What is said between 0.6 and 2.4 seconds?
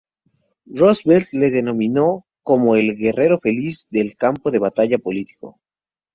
Roosevelt, le denominó